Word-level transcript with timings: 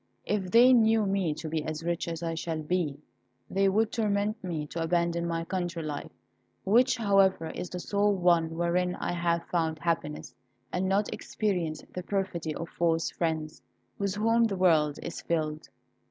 If 0.25 0.49
they 0.49 0.73
knew 0.73 1.05
me 1.05 1.31
to 1.35 1.47
be 1.47 1.63
as 1.63 1.83
rich 1.83 2.07
as 2.07 2.23
I 2.23 2.33
shall 2.33 2.63
be, 2.63 2.97
they 3.51 3.69
would 3.69 3.91
torment 3.91 4.43
me 4.43 4.65
to 4.65 4.81
abandon 4.81 5.27
my 5.27 5.45
country 5.45 5.83
life, 5.83 6.09
which, 6.63 6.97
however, 6.97 7.51
is 7.51 7.69
the 7.69 7.79
sole 7.79 8.15
one 8.15 8.57
wherein 8.57 8.95
I 8.95 9.11
have 9.13 9.45
found 9.45 9.77
happiness, 9.77 10.33
and 10.73 10.89
not 10.89 11.13
experienced 11.13 11.85
the 11.93 12.01
perfidy 12.01 12.55
of 12.55 12.67
false 12.69 13.11
friends, 13.11 13.61
with 13.99 14.15
whom 14.15 14.45
the 14.45 14.57
world 14.57 14.97
is 15.03 15.21
filled." 15.21 15.69